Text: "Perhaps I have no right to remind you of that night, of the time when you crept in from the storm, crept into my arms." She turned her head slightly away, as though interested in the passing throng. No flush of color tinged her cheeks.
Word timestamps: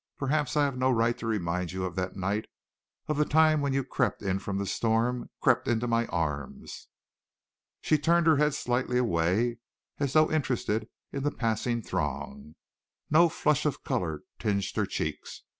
"Perhaps 0.17 0.57
I 0.57 0.63
have 0.63 0.79
no 0.79 0.89
right 0.89 1.15
to 1.19 1.27
remind 1.27 1.71
you 1.73 1.85
of 1.85 1.93
that 1.93 2.15
night, 2.15 2.47
of 3.07 3.17
the 3.17 3.23
time 3.23 3.61
when 3.61 3.71
you 3.71 3.83
crept 3.83 4.23
in 4.23 4.39
from 4.39 4.57
the 4.57 4.65
storm, 4.65 5.29
crept 5.43 5.67
into 5.67 5.85
my 5.85 6.07
arms." 6.07 6.87
She 7.81 7.99
turned 7.99 8.25
her 8.25 8.37
head 8.37 8.55
slightly 8.55 8.97
away, 8.97 9.59
as 9.99 10.13
though 10.13 10.31
interested 10.31 10.89
in 11.13 11.21
the 11.21 11.29
passing 11.29 11.83
throng. 11.83 12.55
No 13.11 13.29
flush 13.29 13.63
of 13.63 13.83
color 13.83 14.23
tinged 14.39 14.75
her 14.75 14.87
cheeks. 14.87 15.43